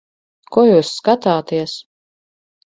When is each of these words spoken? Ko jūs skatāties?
Ko 0.55 0.63
jūs 0.69 0.91
skatāties? 0.95 1.77